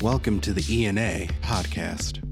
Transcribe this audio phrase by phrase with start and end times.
[0.00, 2.22] Welcome to the ENA podcast.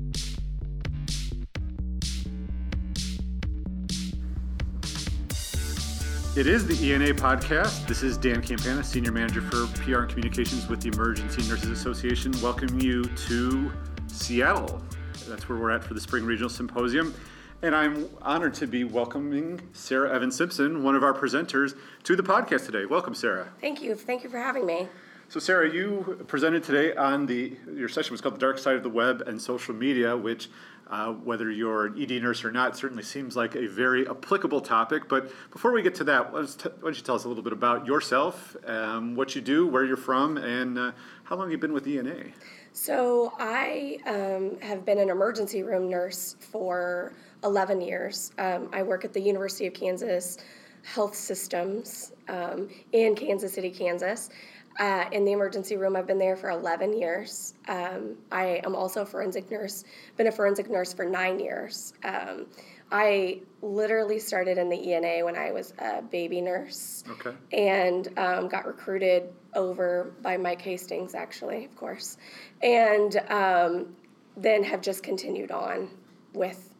[6.36, 7.88] It is the ENA podcast.
[7.88, 12.32] This is Dan Campana, Senior Manager for PR and Communications with the Emergency Nurses Association.
[12.40, 13.72] Welcome you to
[14.06, 14.80] Seattle.
[15.26, 17.16] That's where we're at for the Spring Regional Symposium.
[17.62, 22.22] And I'm honored to be welcoming Sarah Evans Simpson, one of our presenters, to the
[22.22, 22.84] podcast today.
[22.84, 23.48] Welcome, Sarah.
[23.60, 23.96] Thank you.
[23.96, 24.86] Thank you for having me.
[25.28, 28.84] So, Sarah, you presented today on the your session was called "The Dark Side of
[28.84, 30.48] the Web and Social Media," which,
[30.88, 35.08] uh, whether you're an ED nurse or not, certainly seems like a very applicable topic.
[35.08, 36.46] But before we get to that, why
[36.80, 39.96] don't you tell us a little bit about yourself, um, what you do, where you're
[39.96, 40.92] from, and uh,
[41.24, 42.26] how long you've been with ENA?
[42.72, 48.30] So, I um, have been an emergency room nurse for 11 years.
[48.38, 50.38] Um, I work at the University of Kansas
[50.84, 54.30] Health Systems um, in Kansas City, Kansas
[54.78, 55.96] uh, in the emergency room.
[55.96, 57.54] I've been there for 11 years.
[57.68, 59.84] Um, I am also a forensic nurse,
[60.16, 61.94] been a forensic nurse for nine years.
[62.04, 62.46] Um,
[62.92, 67.02] I literally started in the ENA when I was a baby nurse.
[67.08, 67.32] Okay.
[67.52, 72.16] And um, got recruited over by Mike Hastings, actually, of course.
[72.62, 73.96] And um,
[74.36, 75.90] then have just continued on
[76.32, 76.74] with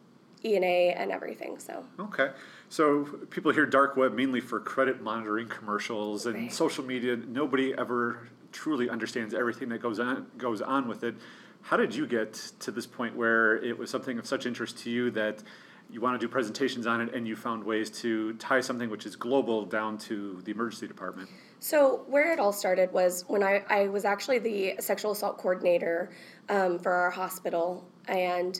[0.45, 1.59] ENA and everything.
[1.59, 1.83] So.
[1.99, 2.29] Okay.
[2.69, 6.51] So people hear dark web mainly for credit monitoring commercials and Right.
[6.53, 7.15] social media.
[7.15, 11.15] Nobody ever truly understands everything that goes on goes on with it.
[11.61, 14.89] How did you get to this point where it was something of such interest to
[14.89, 15.43] you that
[15.89, 19.05] you want to do presentations on it and you found ways to tie something which
[19.05, 21.29] is global down to the emergency department?
[21.59, 26.11] So where it all started was when I, I was actually the sexual assault coordinator
[26.49, 28.59] um, for our hospital, and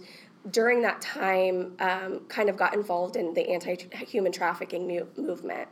[0.51, 5.67] during that time, um, kind of got involved in the anti-human trafficking mu- movement,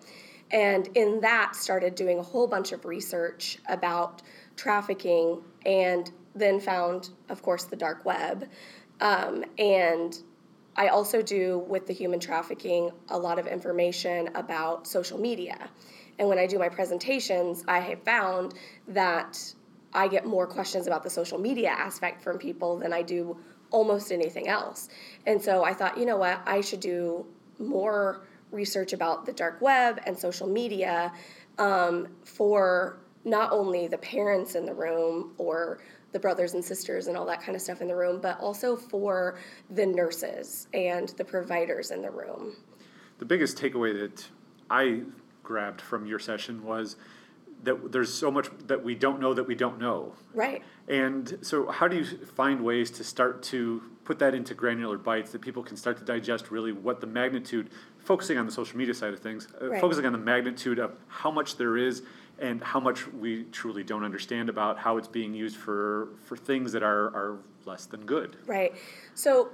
[0.51, 4.21] and in that started doing a whole bunch of research about
[4.55, 8.49] trafficking, and then found, of course, the dark web,
[9.01, 10.19] um, and
[10.77, 15.69] I also do with the human trafficking a lot of information about social media.
[16.19, 18.55] And when I do my presentations, I have found
[18.89, 19.53] that
[19.93, 23.37] I get more questions about the social media aspect from people than I do
[23.71, 24.89] almost anything else.
[25.25, 27.25] And so I thought, you know what, I should do
[27.59, 31.11] more research about the dark web and social media
[31.57, 35.79] um, for not only the parents in the room or
[36.11, 38.75] the brothers and sisters and all that kind of stuff in the room, but also
[38.75, 39.37] for
[39.71, 42.55] the nurses and the providers in the room.
[43.17, 44.25] The biggest takeaway that
[44.69, 45.01] I
[45.43, 46.95] grabbed from your session was
[47.63, 50.13] that there's so much that we don't know that we don't know.
[50.33, 50.63] Right.
[50.87, 55.31] And so, how do you find ways to start to put that into granular bites
[55.31, 58.93] that people can start to digest really what the magnitude, focusing on the social media
[58.93, 62.03] side of things, uh, focusing on the magnitude of how much there is
[62.37, 66.71] and how much we truly don't understand about how it's being used for, for things
[66.71, 68.37] that are, are less than good?
[68.45, 68.75] Right.
[69.15, 69.49] So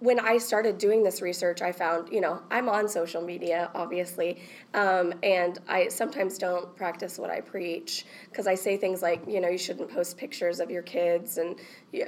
[0.00, 4.42] when I started doing this research, I found, you know, I'm on social media, obviously,
[4.74, 9.40] um, and I sometimes don't practice what I preach because I say things like, you
[9.40, 11.58] know, you shouldn't post pictures of your kids and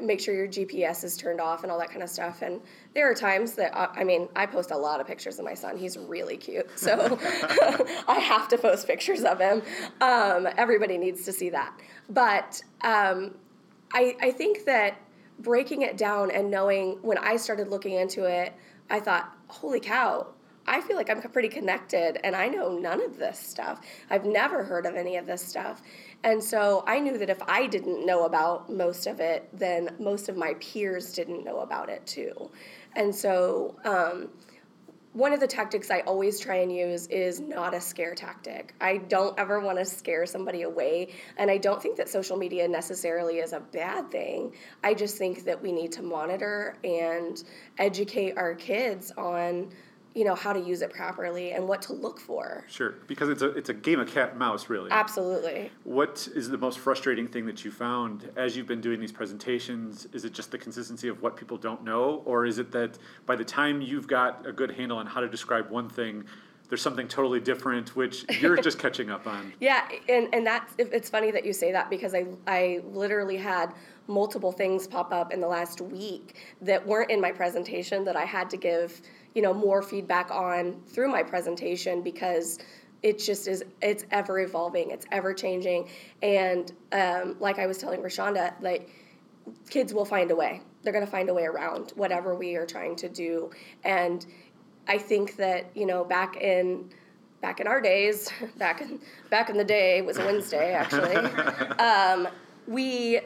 [0.02, 2.42] make sure your GPS is turned off and all that kind of stuff.
[2.42, 2.60] And
[2.94, 5.54] there are times that, I, I mean, I post a lot of pictures of my
[5.54, 5.78] son.
[5.78, 6.66] He's really cute.
[6.88, 7.18] So
[8.08, 9.62] I have to post pictures of him.
[10.00, 11.78] Um, everybody needs to see that.
[12.08, 13.34] But um,
[13.92, 14.98] I, I think that
[15.38, 18.54] breaking it down and knowing when I started looking into it,
[18.90, 20.28] I thought, holy cow,
[20.66, 23.80] I feel like I'm pretty connected and I know none of this stuff.
[24.10, 25.82] I've never heard of any of this stuff.
[26.24, 30.28] And so I knew that if I didn't know about most of it, then most
[30.28, 32.50] of my peers didn't know about it too.
[32.96, 34.28] And so, um,
[35.14, 38.74] one of the tactics I always try and use is not a scare tactic.
[38.80, 42.68] I don't ever want to scare somebody away, and I don't think that social media
[42.68, 44.54] necessarily is a bad thing.
[44.84, 47.42] I just think that we need to monitor and
[47.78, 49.70] educate our kids on,
[50.18, 52.64] you know, how to use it properly and what to look for.
[52.66, 54.90] Sure, because it's a, it's a game of cat and mouse, really.
[54.90, 55.70] Absolutely.
[55.84, 60.08] What is the most frustrating thing that you found as you've been doing these presentations?
[60.12, 63.36] Is it just the consistency of what people don't know, or is it that by
[63.36, 66.24] the time you've got a good handle on how to describe one thing,
[66.68, 69.52] there's something totally different which you're just catching up on?
[69.60, 73.72] Yeah, and and that's it's funny that you say that because I I literally had
[74.08, 78.24] multiple things pop up in the last week that weren't in my presentation that I
[78.24, 79.00] had to give
[79.34, 82.58] you know more feedback on through my presentation because
[83.02, 85.88] it just is it's ever evolving it's ever changing.
[86.22, 88.90] And um, like i was telling rashonda like
[89.70, 90.60] kids will find a way.
[90.82, 93.50] They're going to find a way around whatever we are trying to do.
[93.84, 94.24] And
[94.86, 96.90] i think that you know back in
[97.42, 98.98] back in our days back in
[99.30, 101.16] back in the day it was a wednesday actually.
[101.78, 102.26] Um,
[102.66, 103.20] we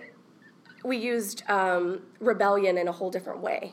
[0.85, 3.73] we used um, rebellion in a whole different way.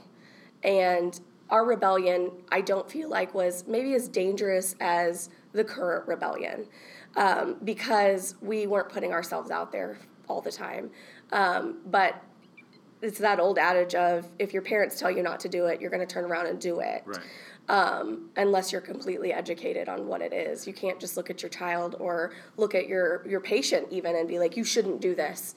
[0.64, 6.68] And our rebellion, I don't feel like was maybe as dangerous as the current rebellion
[7.16, 9.98] um, because we weren't putting ourselves out there
[10.28, 10.92] all the time.
[11.32, 12.24] Um, but
[13.02, 15.90] it's that old adage of if your parents tell you not to do it, you're
[15.90, 17.04] going to turn around and do it.
[17.06, 17.20] Right.
[17.70, 21.50] Um, unless you're completely educated on what it is, you can't just look at your
[21.50, 25.56] child or look at your your patient even and be like, you shouldn't do this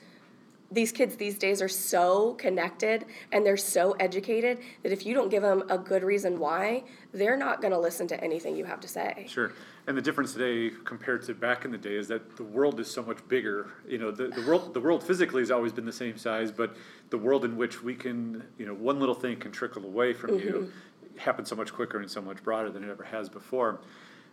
[0.73, 5.29] these kids these days are so connected and they're so educated that if you don't
[5.29, 8.81] give them a good reason why, they're not going to listen to anything you have
[8.81, 9.27] to say.
[9.29, 9.53] Sure.
[9.87, 12.91] And the difference today compared to back in the day is that the world is
[12.91, 13.73] so much bigger.
[13.87, 16.77] You know, the, the world the world physically has always been the same size, but
[17.11, 20.31] the world in which we can, you know, one little thing can trickle away from
[20.31, 20.47] mm-hmm.
[20.47, 20.73] you
[21.19, 23.81] happens so much quicker and so much broader than it ever has before.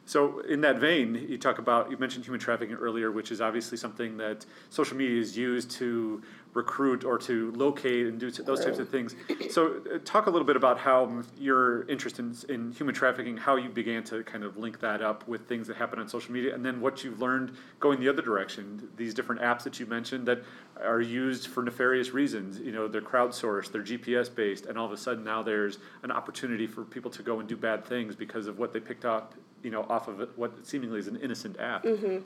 [0.09, 3.77] So, in that vein, you talk about, you mentioned human trafficking earlier, which is obviously
[3.77, 6.23] something that social media is used to
[6.55, 9.15] recruit or to locate and do those types of things.
[9.51, 13.55] So, uh, talk a little bit about how your interest in, in human trafficking, how
[13.55, 16.55] you began to kind of link that up with things that happen on social media,
[16.55, 18.89] and then what you've learned going the other direction.
[18.97, 20.41] These different apps that you mentioned that
[20.83, 22.59] are used for nefarious reasons.
[22.59, 26.09] You know, they're crowdsourced, they're GPS based, and all of a sudden now there's an
[26.09, 29.35] opportunity for people to go and do bad things because of what they picked up
[29.63, 31.83] you know, off of what seemingly is an innocent app.
[31.83, 32.19] Mm-hmm.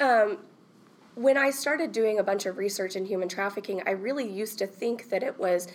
[0.00, 0.38] Um,
[1.14, 4.66] when I started doing a bunch of research in human trafficking, I really used to
[4.66, 5.68] think that it was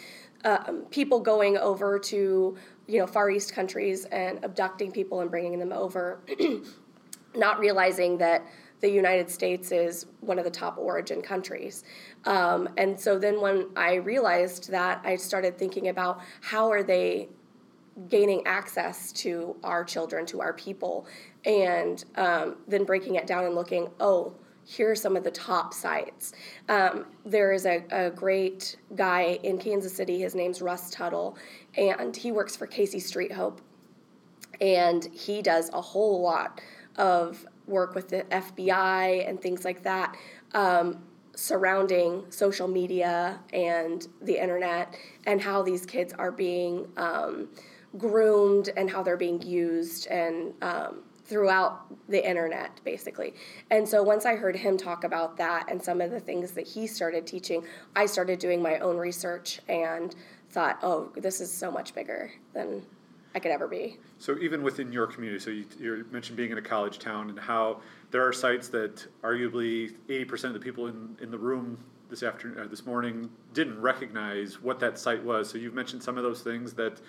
[0.46, 2.58] um, people going over to
[2.88, 6.22] you know Far East countries and abducting people and bringing them over,
[7.36, 8.46] not realizing that
[8.82, 11.84] the United States is one of the top origin countries.
[12.26, 17.28] Um, and so then when I realized that, I started thinking about how are they
[18.08, 21.08] gaining access to our children, to our people,
[21.46, 25.74] and um, then breaking it down and looking, oh, here are some of the top
[25.74, 26.34] sites.
[26.68, 31.38] Um, there is a, a, great guy in Kansas City, his name's Russ Tuttle,
[31.76, 33.62] and he works for Casey Street Hope.
[34.62, 36.62] And he does a whole lot
[36.98, 40.16] of work with the FBI and things like that.
[40.54, 41.02] Um,
[41.36, 47.48] surrounding social media and the internet and how these kids are being um,
[47.98, 51.00] groomed and how they're being used and um,
[51.30, 53.34] throughout the internet basically.
[53.70, 56.68] And so once i heard him talk about that and some of the things that
[56.68, 57.64] he started teaching
[57.96, 60.16] i started doing my own research and
[60.50, 62.82] thought oh this is so much bigger than
[63.36, 63.98] i could ever be.
[64.18, 67.40] So even within your community so you, you mentioned being in a college town and
[67.40, 67.82] how
[68.12, 71.78] there are sites that arguably 80% of the people in, in the room
[72.10, 75.48] this afternoon this morning didn't recognize what that site was.
[75.50, 77.00] So you've mentioned some of those things that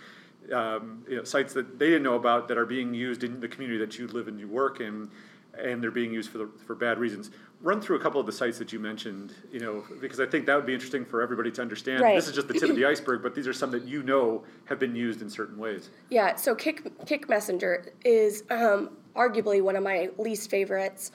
[0.52, 3.48] um, you know, sites that they didn't know about that are being used in the
[3.48, 5.10] community that you live and you work in,
[5.58, 7.30] and they're being used for the, for bad reasons.
[7.60, 10.46] Run through a couple of the sites that you mentioned, you know, because I think
[10.46, 12.00] that would be interesting for everybody to understand.
[12.00, 12.14] Right.
[12.14, 14.44] This is just the tip of the iceberg, but these are some that you know
[14.64, 15.90] have been used in certain ways.
[16.08, 16.36] Yeah.
[16.36, 21.12] So Kick, Kik Messenger is um, arguably one of my least favorites.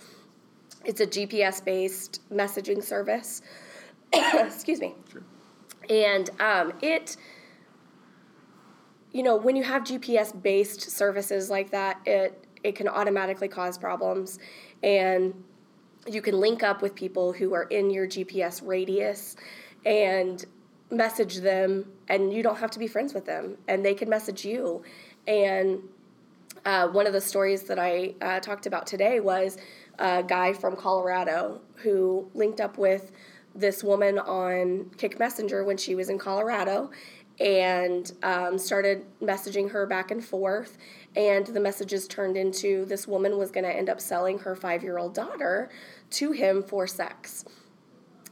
[0.83, 3.42] It's a GPS based messaging service.
[4.13, 4.94] Excuse me.
[5.12, 5.24] Sure.
[5.89, 7.18] And um, it
[9.16, 13.78] you know, when you have GPS based services like that, it it can automatically cause
[13.78, 14.40] problems.
[14.84, 15.34] And
[16.06, 19.38] you can link up with people who are in your GPS radius
[19.86, 20.44] and
[20.92, 24.44] message them and you don't have to be friends with them and they can message
[24.44, 24.84] you.
[25.28, 25.80] And
[26.66, 29.58] uh, one of the stories that I uh, talked about today was
[29.98, 33.13] a guy from Colorado who linked up with
[33.56, 36.92] this woman on Kik Messenger when she was in Colorado
[37.39, 40.77] and um, started messaging her back and forth.
[41.15, 44.84] And the messages turned into this woman was going to end up selling her five
[44.84, 45.70] year old daughter
[46.12, 47.46] to him for sex.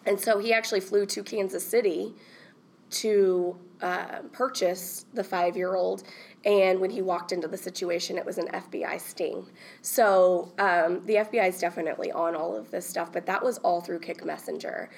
[0.06, 2.14] And so he actually flew to Kansas City
[2.92, 6.04] to uh, purchase the five year old.
[6.46, 9.46] And when he walked into the situation, it was an FBI sting.
[9.82, 13.82] So um, the FBI is definitely on all of this stuff, but that was all
[13.82, 14.90] through Kik Messenger.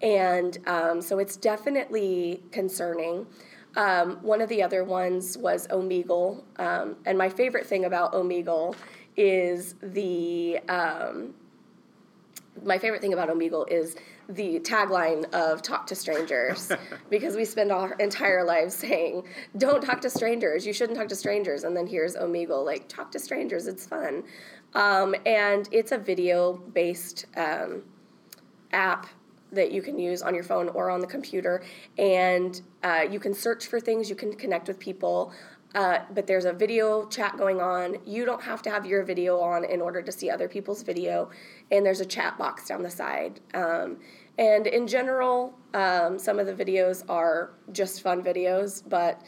[0.00, 3.26] And um, so it's definitely concerning.
[3.76, 6.42] Um, one of the other ones was Omegle.
[6.58, 8.74] Um, and my favorite thing about Omegle
[9.16, 10.58] is the.
[10.68, 11.34] Um,
[12.62, 13.96] my favorite thing about Omegle is
[14.28, 16.70] the tagline of talk to strangers
[17.10, 19.24] because we spend our entire lives saying
[19.58, 23.10] don't talk to strangers you shouldn't talk to strangers and then here's omegle like talk
[23.10, 24.22] to strangers it's fun
[24.74, 27.82] um, and it's a video based um,
[28.72, 29.06] app
[29.52, 31.62] that you can use on your phone or on the computer.
[31.98, 35.32] And uh, you can search for things, you can connect with people.
[35.74, 37.96] Uh, but there's a video chat going on.
[38.04, 41.30] You don't have to have your video on in order to see other people's video.
[41.70, 43.40] And there's a chat box down the side.
[43.54, 43.98] Um,
[44.38, 49.20] And in general, um, some of the videos are just fun videos, but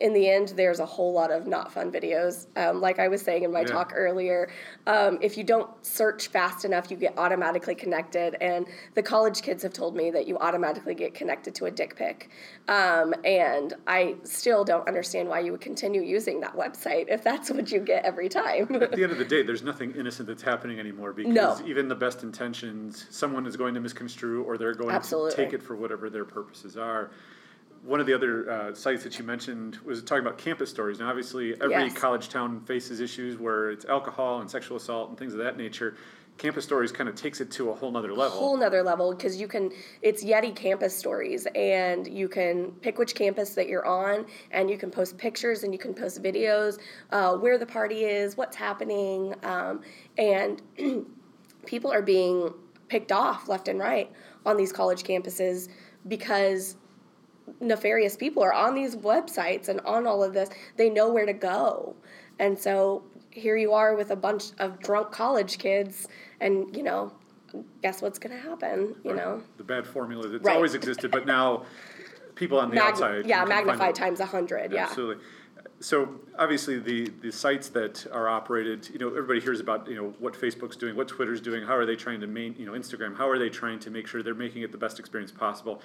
[0.00, 2.46] in the end, there's a whole lot of not fun videos.
[2.56, 3.66] Um, like I was saying in my Yeah.
[3.66, 4.50] talk earlier,
[4.86, 8.36] um, if you don't search fast enough, you get automatically connected.
[8.40, 11.94] And the college kids have told me that you automatically get connected to a dick
[11.96, 12.30] pic.
[12.68, 17.50] Um, and I still don't understand why you would continue using that website if that's
[17.50, 18.82] what you get every time.
[18.82, 21.66] At the end of the day, there's nothing innocent that's happening anymore because No.
[21.66, 25.30] even the best intentions, someone is going to misconstrue or they're going Absolutely.
[25.30, 27.10] to take it for whatever their purposes are.
[27.84, 31.00] One of the other uh, sites that you mentioned was talking about campus stories.
[31.00, 31.92] Now, obviously, every Yes.
[31.92, 35.94] college town faces issues where it's alcohol and sexual assault and things of that nature.
[36.38, 38.38] Campus stories kind of takes it to a whole nother level.
[38.38, 39.70] whole nother level because you can
[40.02, 44.76] it's yeti campus stories and you can pick which campus that you're on and you
[44.76, 46.78] can post pictures and you can post videos
[47.12, 49.80] uh, where the party is what's happening um,
[50.18, 50.60] and
[51.66, 52.52] people are being
[52.88, 54.10] picked off left and right
[54.44, 55.68] on these college campuses
[56.08, 56.76] because
[57.60, 61.32] nefarious people are on these websites and on all of this they know where to
[61.32, 61.94] go
[62.38, 66.08] and so here you are with a bunch of drunk college kids
[66.40, 67.12] and you know
[67.82, 70.56] guess what's going to happen you know the bad formula that's Right.
[70.56, 71.64] always existed, but now
[72.34, 73.26] people on the Mag- outside.
[73.26, 75.22] yeah can- can find magnified times a 100 yeah Absolutely.
[75.80, 76.08] So
[76.38, 80.32] obviously the the sites that are operated, you know, everybody hears about you know what
[80.34, 83.28] Facebook's doing, what Twitter's doing, how are they trying to main, you know, Instagram, how
[83.28, 85.82] are they trying to make sure they're making it the best experience possible.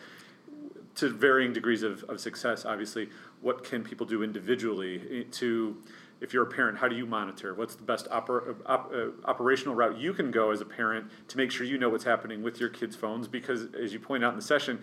[1.00, 5.78] To varying degrees of, of success, obviously, what can people do individually to,
[6.20, 7.54] if you're a parent, how do you monitor?
[7.54, 11.38] What's the best oper, op, uh, operational route you can go as a parent to
[11.38, 13.30] make sure you know what's happening with your kids' phones?
[13.30, 14.82] Because as you point out in the session,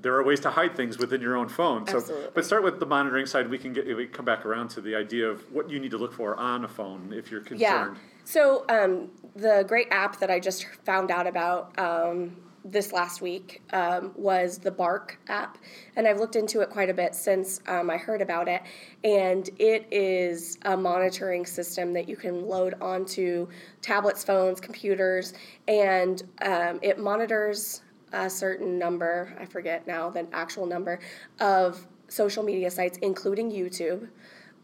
[0.00, 1.86] there are ways to hide things within your own phone.
[1.86, 2.30] So, Absolutely.
[2.34, 3.48] but start with the monitoring side.
[3.48, 5.98] We can get we come back around to the idea of what you need to
[5.98, 7.96] look for on a phone if you're concerned.
[7.96, 8.02] Yeah.
[8.24, 13.62] So um, the great app that I just found out about um, this last week
[13.72, 15.58] um, was the Bark app,
[15.96, 18.62] and I've looked into it quite a bit since um, I heard about it.
[19.04, 23.48] And it is a monitoring system that you can load onto
[23.80, 25.34] tablets, phones, computers,
[25.68, 29.34] and um, it monitors a certain number.
[29.40, 31.00] I forget now the actual number
[31.40, 34.08] of social media sites, including YouTube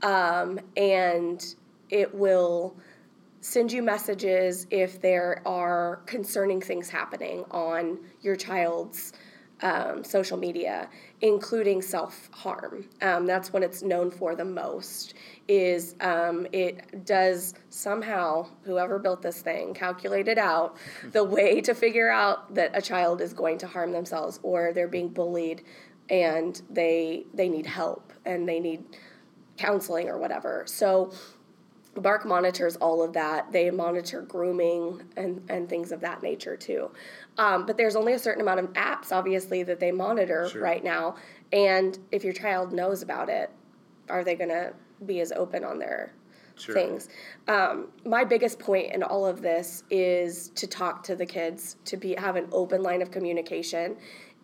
[0.03, 1.55] um, and
[1.91, 2.77] it will
[3.41, 9.13] send you messages if there are concerning things happening on your child's
[9.61, 10.89] um, social media,
[11.21, 12.89] including self harm.
[13.03, 15.15] Um, that's what it's known for the most.
[15.49, 20.77] Is um, it does somehow whoever built this thing calculated out
[21.13, 24.89] the way to figure out that a child is going to harm themselves or they're
[24.89, 25.65] being bullied
[26.11, 28.85] and they they need help and they need
[29.57, 30.63] counseling or whatever.
[30.67, 31.13] So
[32.01, 33.51] Bark monitors all of that.
[33.53, 36.91] They monitor grooming and, and things of that nature too.
[37.37, 40.63] Um, but there's only a certain amount of apps, obviously, that they monitor Sure.
[40.63, 41.17] right now.
[41.53, 43.51] And if your child knows about it,
[44.09, 44.73] are they going to
[45.07, 46.13] be as open on their
[46.57, 46.75] Sure.
[46.75, 47.09] things?
[47.47, 51.97] Um, my biggest point in all of this is to talk to the kids, to
[51.97, 53.97] be have an open line of communication.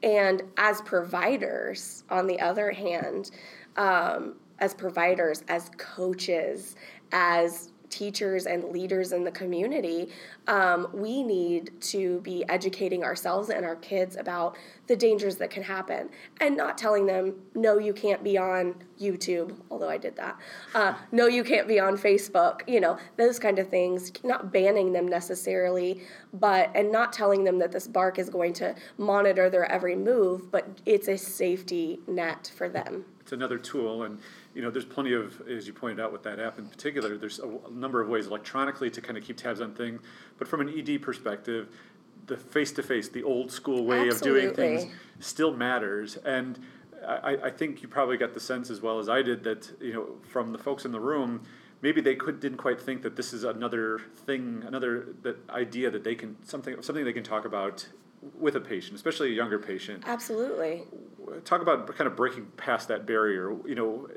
[0.03, 3.31] And as providers, on the other hand,
[3.77, 6.77] um, as providers, as coaches,
[7.13, 10.09] as teachers and leaders in the community,
[10.49, 14.57] um, we need to be educating ourselves and our kids about
[14.89, 16.09] the dangers that can happen
[16.41, 20.37] and not telling them, no, you can't be on YouTube, although I did that.
[20.75, 24.93] Uh, no, you can't be on Facebook, you know, those kind of things, not banning
[24.93, 29.71] them necessarily, but, and not telling them that this bark is going to monitor their
[29.71, 33.05] every move, but it's a safety net for them.
[33.21, 34.19] it's another tool and
[34.55, 37.41] you know there's plenty of as you pointed out with that app in particular there's
[37.41, 40.01] a, a number of ways electronically to kind of keep tabs on things
[40.39, 41.69] but from an ed perspective
[42.27, 44.87] the face-to-face the old school way of doing things
[45.19, 46.59] still matters and
[47.07, 49.93] I, I think you probably got the sense as well as i did that you
[49.93, 51.43] know from the folks in the room
[51.83, 56.05] maybe they could didn't quite think that this is another thing another that idea that
[56.05, 57.87] they can something something they can talk about
[58.39, 60.85] with a patient especially a younger patient Absolutely.
[61.45, 63.55] talk about kind of breaking past that barrier.
[63.67, 64.09] You know,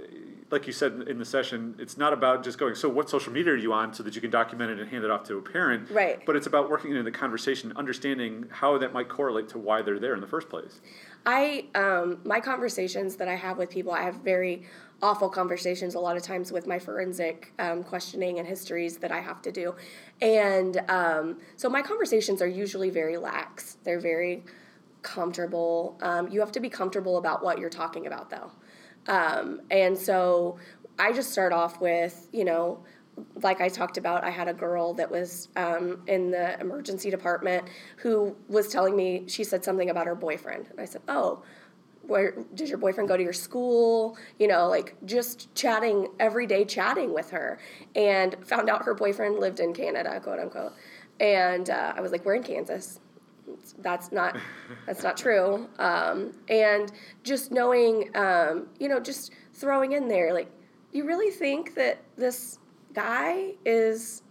[0.50, 3.54] like you said in the session, it's not about just going, so what social media
[3.54, 5.42] are you on so that you can document it and hand it off to a
[5.42, 5.90] parent.
[5.90, 6.26] Right.
[6.26, 10.00] But it's about working into the conversation, understanding how that might correlate to why they're
[10.00, 10.80] there in the first place.
[11.26, 14.64] I um, my conversations that I have with people, I have very
[15.02, 19.20] awful conversations a lot of times with my forensic um, questioning and histories that I
[19.20, 19.76] have to do,
[20.22, 23.78] and um, so my conversations are usually very lax.
[23.84, 24.46] They're very
[25.02, 25.98] comfortable.
[26.02, 28.52] Um, you have to be comfortable about what you're talking about, though,
[29.08, 30.58] um, and so
[31.00, 32.84] I just start off with you know
[33.42, 37.68] like I talked about, I had a girl that was um, in the emergency department
[37.98, 40.68] who was telling me, she said something about her boyfriend.
[40.70, 41.44] And I said, Oh,
[42.04, 44.18] where does your boyfriend go to your school?
[44.40, 47.60] You know, like just chatting every day, chatting with her,
[47.96, 50.74] and found out her boyfriend lived in Canada, quote unquote.
[51.20, 53.00] And uh, I was like, We're in Kansas.
[53.80, 54.38] That's not
[54.86, 55.68] that's not true.
[55.80, 56.92] Um, and
[57.24, 60.52] just knowing, um, you know, just throwing in there, like,
[60.92, 62.60] you really think that this
[62.94, 64.24] guy is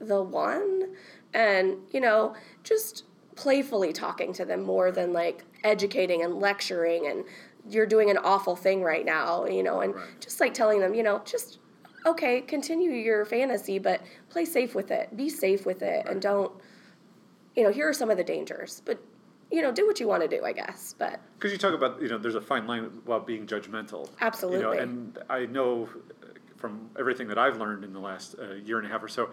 [0.00, 0.94] the one
[1.34, 2.34] and you know
[2.64, 3.04] just
[3.36, 7.24] playfully talking to them more than like educating and lecturing and
[7.68, 10.04] you're doing an awful thing right now you know and right.
[10.20, 11.58] just like telling them you know just
[12.06, 16.08] okay continue your fantasy but play safe with it be safe with it right.
[16.08, 16.52] and don't
[17.56, 19.02] you know here are some of the dangers but
[19.50, 22.00] you know do what you want to do i guess but because you talk about
[22.00, 25.88] you know there's a fine line about being judgmental absolutely you know and i know
[26.60, 29.30] from everything that I've learned in the last uh, year and a half or so,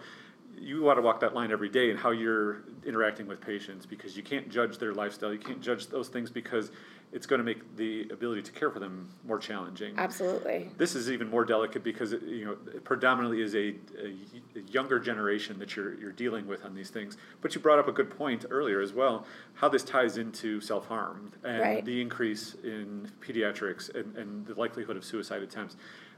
[0.56, 4.16] you want to walk that line every day in how you're interacting with patients because
[4.16, 5.32] you can't judge their lifestyle.
[5.32, 6.72] You can't judge those things because
[7.12, 9.94] it's going to make the ability to care for them more challenging.
[9.96, 10.68] Absolutely.
[10.76, 14.98] This is even more delicate because it, you know it predominantly is a, a, younger
[14.98, 17.16] generation that you're you're dealing with on these things.
[17.40, 20.86] But you brought up a good point earlier as well, how this ties into self
[20.86, 21.84] harm and right.
[21.84, 25.76] the increase in pediatrics and, and the likelihood of suicide attempts.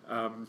[0.08, 0.48] Um,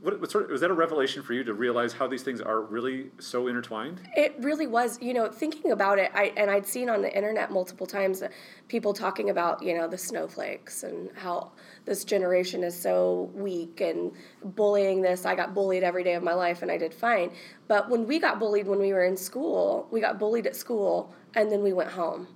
[0.00, 2.40] what, what, sort of, was that a revelation for you to realize how these things
[2.40, 4.00] are really so intertwined?
[4.16, 5.00] It really was.
[5.00, 8.28] You know, thinking about it, I and I'd seen on the internet multiple times uh,
[8.68, 11.52] people talking about you know the snowflakes and how
[11.86, 14.12] this generation is so weak and
[14.44, 15.24] bullying this.
[15.24, 17.30] I got bullied every day of my life and I did fine.
[17.66, 21.14] But when we got bullied when we were in school, we got bullied at school
[21.34, 22.28] and then we went home,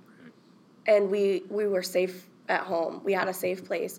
[0.87, 3.01] and we we were safe at home.
[3.03, 3.97] We had a safe place.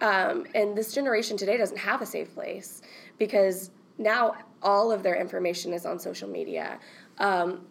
[0.00, 2.82] Um, and this generation today doesn't have a safe place
[3.18, 6.80] because now all of their information is on social media.
[7.18, 7.66] Um,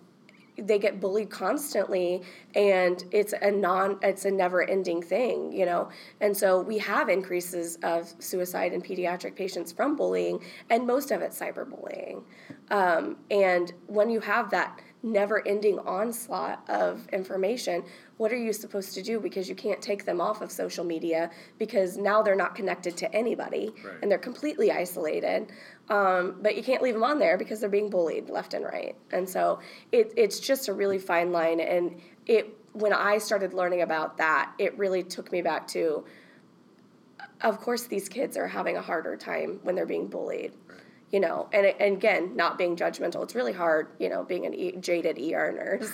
[0.58, 2.22] they get bullied constantly
[2.56, 5.90] and it's a non it's a never ending thing you know
[6.20, 10.40] and so we have increases of suicide in pediatric patients from bullying
[10.70, 12.22] and most of it cyberbullying
[12.70, 17.84] um, and when you have that never ending onslaught of information
[18.22, 21.32] what are you supposed to do because you can't take them off of social media
[21.58, 23.96] because now they're not connected to anybody right.
[24.04, 25.52] and they're completely isolated.
[25.90, 28.96] Um, but you can't leave them on there because they're being bullied left and right.
[29.12, 29.60] And so
[29.92, 31.60] it, it's just a really fine line.
[31.60, 36.06] And it when i started learning about that it really took me back to
[37.42, 40.54] of course these kids are having a harder time when they're being bullied
[41.12, 43.22] you know, and, and again, not being judgmental.
[43.24, 45.92] It's really hard, you know, being an e- jaded ER nurse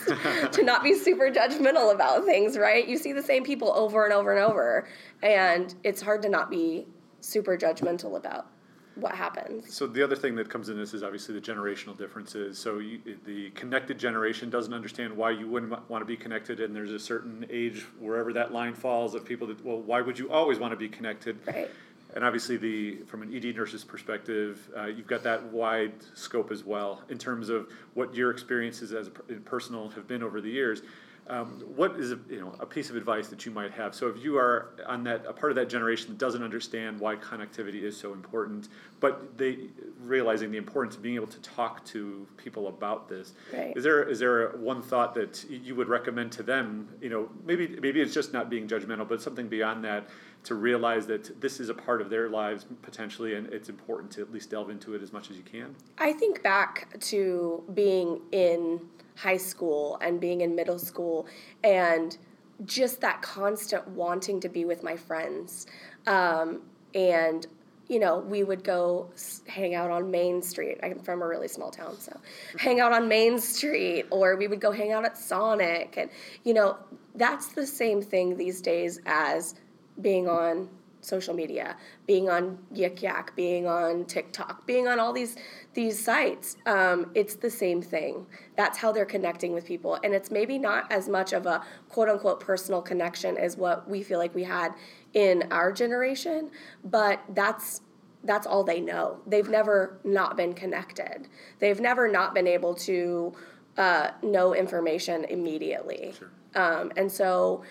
[0.52, 2.86] to not be super judgmental about things, right?
[2.86, 4.88] You see the same people over and over and over,
[5.22, 6.86] and it's hard to not be
[7.20, 8.46] super judgmental about
[8.94, 9.72] what happens.
[9.72, 12.58] So the other thing that comes in this is obviously the generational differences.
[12.58, 16.74] So you, the connected generation doesn't understand why you wouldn't want to be connected, and
[16.74, 20.30] there's a certain age wherever that line falls of people that well, why would you
[20.30, 21.38] always want to be connected?
[21.46, 21.70] Right
[22.14, 26.64] and obviously the from an ED nurse's perspective, uh, you've got that wide scope as
[26.64, 30.82] well in terms of what your experiences as a personal have been over the years.
[31.28, 33.94] Um, what is a, you know a piece of advice that you might have?
[33.94, 37.16] So if you are on that a part of that generation that doesn't understand why
[37.16, 38.68] connectivity is so important,
[39.00, 39.68] but they
[40.00, 43.76] realizing the importance of being able to talk to people about this, right.
[43.76, 46.88] is there is there one thought that you would recommend to them?
[47.00, 50.08] You know, maybe maybe it's just not being judgmental, but something beyond that
[50.44, 54.22] to realize that this is a part of their lives potentially, and it's important to
[54.22, 55.74] at least delve into it as much as you can.
[55.98, 58.80] I think back to being in
[59.18, 61.26] high school and being in middle school
[61.64, 62.16] and
[62.64, 65.66] just that constant wanting to be with my friends.
[66.06, 66.62] Um,
[66.94, 67.46] and,
[67.88, 69.10] you know, we would go
[69.46, 70.78] hang out on Main Street.
[70.82, 72.16] I'm from a really small town, so
[72.58, 75.94] hang out on Main Street, or we would go hang out at Sonic.
[75.96, 76.10] And,
[76.44, 76.76] you know,
[77.14, 79.56] that's the same thing these days as
[80.00, 80.68] being on
[81.00, 85.36] social media, being on Yik Yak, being on TikTok, being on all these
[85.74, 86.56] these sites.
[86.66, 88.26] Um, it's the same thing.
[88.56, 92.08] That's how they're connecting with people, and it's maybe not as much of a quote
[92.08, 94.74] unquote personal connection as what we feel like we had
[95.14, 96.50] in our generation,
[96.84, 97.82] but that's
[98.24, 99.20] that's all they know.
[99.26, 101.28] They've never not been connected.
[101.60, 103.32] They've never not been able to
[103.76, 106.14] uh, know information immediately.
[106.18, 106.30] Sure.
[106.54, 107.62] Um, and so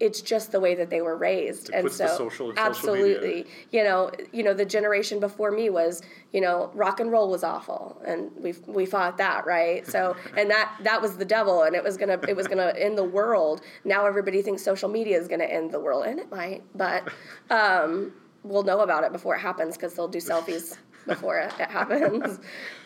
[0.00, 1.70] it's just the way that they were raised.
[1.70, 6.02] It and so social, absolutely social you know you know the generation before me was
[6.32, 9.86] you know rock and roll was awful and we we fought that right?
[9.86, 12.96] So and that that was the devil and it was gonna it was gonna end
[12.96, 13.62] the world.
[13.84, 17.08] Now everybody thinks social media is gonna end the world and it might but
[17.50, 21.70] um, we'll know about it before it happens because they'll do selfies before it, it
[21.70, 22.40] happens.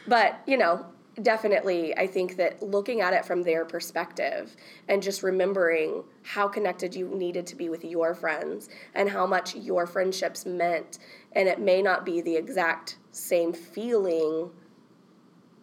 [0.06, 0.86] But, you know,
[1.20, 4.56] definitely, I think that looking at it from their perspective
[4.88, 9.54] and just remembering how connected you needed to be with your friends and how much
[9.54, 10.98] your friendships meant.
[11.32, 14.50] And it may not be the exact same feeling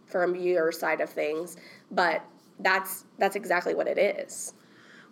[0.06, 1.58] from your side of things,
[1.92, 2.24] but
[2.60, 4.54] that's that's exactly what it is.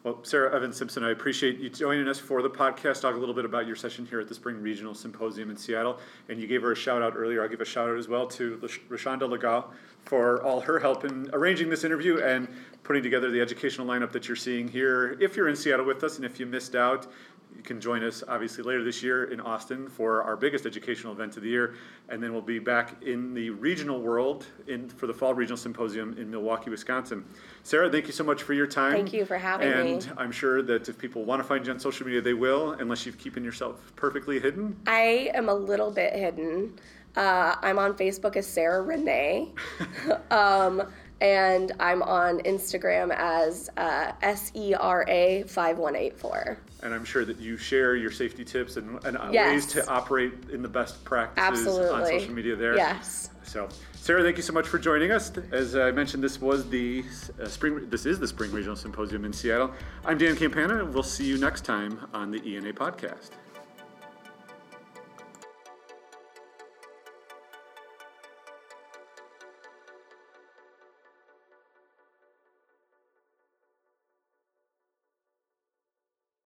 [0.03, 3.01] Well, Sarah Evans Simpson, I appreciate you joining us for the podcast.
[3.01, 5.99] Talk a little bit about your session here at the Spring Regional Symposium in Seattle.
[6.29, 7.41] And you gave her a shout out earlier.
[7.41, 8.57] I'll give a shout out as well to
[8.89, 9.73] Rashonda Legal
[10.05, 12.47] for all her help in arranging this interview and
[12.83, 15.17] putting together the educational lineup that you're seeing here.
[15.19, 17.07] If you're in Seattle with us and if you missed out,
[17.55, 21.37] you can join us obviously later this year in Austin for our biggest educational event
[21.37, 21.75] of the year,
[22.09, 26.15] and then we'll be back in the regional world in for the Fall Regional Symposium
[26.17, 27.25] in Milwaukee, Wisconsin.
[27.63, 28.91] Sarah, thank you so much for your time.
[28.91, 29.93] Thank you for having and me.
[29.93, 32.73] And I'm sure that if people want to find you on social media, they will,
[32.73, 34.77] unless you've keeping yourself perfectly hidden.
[34.85, 36.73] I am a little bit hidden.
[37.15, 39.51] Uh, I'm on Facebook as Sarah Renee.
[40.31, 40.83] um,
[41.21, 46.59] and I'm on Instagram as uh, S E R A 5184.
[46.83, 49.51] And I'm sure that you share your safety tips and, and yes.
[49.51, 51.89] ways to operate in the best practices Absolutely.
[51.89, 52.75] on social media there.
[52.75, 53.31] Yes.
[53.43, 55.31] So, Sarah, thank you so much for joining us.
[55.51, 57.03] As I mentioned, this was the
[57.41, 57.89] uh, spring.
[57.89, 59.71] This is the Spring Regional Symposium in Seattle.
[60.05, 60.85] I'm Dan Campana.
[60.85, 63.31] We'll see you next time on the ENA podcast.